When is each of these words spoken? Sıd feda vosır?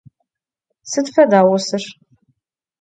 Sıd 0.89 1.07
feda 1.15 1.41
vosır? 1.47 1.83